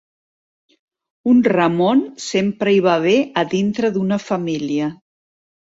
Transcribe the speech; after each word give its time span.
Un 1.33 1.43
Ramon 1.53 2.01
sempre 2.31 2.75
hi 2.79 2.83
va 2.89 2.99
bé 3.07 3.15
a 3.43 3.47
dintre 3.55 3.97
d'una 3.99 4.21
família 4.29 4.95